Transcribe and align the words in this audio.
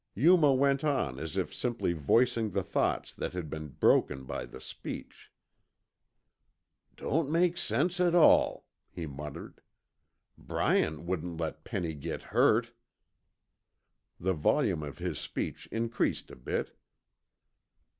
Yuma 0.15 0.51
went 0.51 0.83
on 0.83 1.19
as 1.19 1.37
if 1.37 1.53
simply 1.53 1.93
voicing 1.93 2.49
the 2.49 2.63
thoughts 2.63 3.13
that 3.13 3.33
had 3.33 3.51
been 3.51 3.67
broken 3.67 4.23
by 4.25 4.47
the 4.47 4.59
speech. 4.59 5.31
"Don't 6.95 7.29
make 7.29 7.55
sense 7.55 7.99
at 7.99 8.15
all," 8.15 8.65
he 8.89 9.05
muttered. 9.05 9.61
"Bryant 10.39 11.03
wouldn't 11.03 11.37
let 11.39 11.63
Penny 11.63 11.93
git 11.93 12.23
hurt." 12.33 12.71
The 14.19 14.33
volume 14.33 14.81
of 14.81 14.97
his 14.97 15.19
speech 15.19 15.67
increased 15.71 16.31
a 16.31 16.35
bit. 16.35 16.75